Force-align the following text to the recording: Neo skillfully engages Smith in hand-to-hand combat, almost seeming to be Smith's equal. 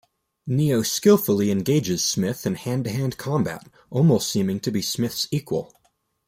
Neo 0.47 0.81
skillfully 0.81 1.51
engages 1.51 2.03
Smith 2.03 2.47
in 2.47 2.55
hand-to-hand 2.55 3.17
combat, 3.19 3.67
almost 3.91 4.31
seeming 4.31 4.59
to 4.59 4.71
be 4.71 4.81
Smith's 4.81 5.27
equal. 5.29 5.79